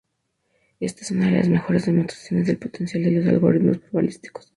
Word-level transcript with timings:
Esta 0.79 1.01
es 1.01 1.11
una 1.11 1.27
de 1.27 1.33
las 1.37 1.47
mejores 1.47 1.85
demostraciones 1.85 2.47
del 2.47 2.57
potencial 2.57 3.03
de 3.03 3.11
los 3.11 3.27
algoritmos 3.27 3.77
probabilísticos. 3.77 4.49